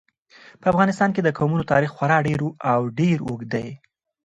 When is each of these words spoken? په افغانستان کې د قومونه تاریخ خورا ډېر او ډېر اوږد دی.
په 0.61 0.65
افغانستان 0.71 1.09
کې 1.15 1.21
د 1.23 1.29
قومونه 1.37 1.63
تاریخ 1.71 1.91
خورا 1.97 2.17
ډېر 2.27 2.39
او 2.71 2.81
ډېر 2.99 3.17
اوږد 3.27 3.47
دی. 3.53 3.67